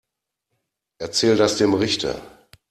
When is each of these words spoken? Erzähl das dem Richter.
Erzähl 0.97 1.35
das 1.37 1.57
dem 1.57 1.75
Richter. 1.75 2.19